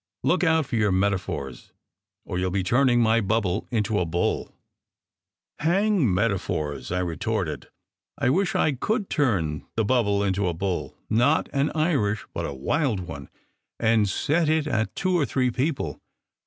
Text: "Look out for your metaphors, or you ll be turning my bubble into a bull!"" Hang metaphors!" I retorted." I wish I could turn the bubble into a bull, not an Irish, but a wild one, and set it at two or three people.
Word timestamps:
"Look 0.23 0.43
out 0.43 0.65
for 0.65 0.77
your 0.77 0.91
metaphors, 0.91 1.73
or 2.25 2.39
you 2.39 2.47
ll 2.47 2.49
be 2.49 2.63
turning 2.63 3.01
my 3.01 3.21
bubble 3.21 3.67
into 3.69 3.99
a 3.99 4.05
bull!"" 4.07 4.51
Hang 5.59 6.11
metaphors!" 6.11 6.91
I 6.91 7.01
retorted." 7.01 7.67
I 8.17 8.31
wish 8.31 8.55
I 8.55 8.71
could 8.71 9.11
turn 9.11 9.63
the 9.75 9.85
bubble 9.85 10.23
into 10.23 10.47
a 10.47 10.55
bull, 10.55 10.97
not 11.07 11.49
an 11.53 11.71
Irish, 11.75 12.25
but 12.33 12.47
a 12.47 12.53
wild 12.55 13.01
one, 13.01 13.29
and 13.79 14.09
set 14.09 14.49
it 14.49 14.65
at 14.65 14.95
two 14.95 15.15
or 15.15 15.25
three 15.27 15.51
people. 15.51 16.01